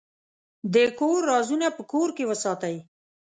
د 0.73 0.75
کور 0.99 1.19
رازونه 1.31 1.67
په 1.77 1.83
کور 1.91 2.09
کې 2.17 2.29
وساتئ. 2.31 2.75